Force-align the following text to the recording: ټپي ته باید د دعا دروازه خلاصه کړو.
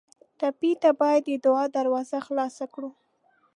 ټپي 0.39 0.71
ته 0.81 0.89
باید 1.01 1.23
د 1.27 1.31
دعا 1.45 1.63
دروازه 1.77 2.17
خلاصه 2.27 2.65
کړو. 2.73 2.89